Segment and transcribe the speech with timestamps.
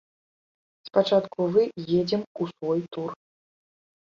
[0.87, 1.63] Спачатку вы
[1.99, 3.09] едзем у свой тур.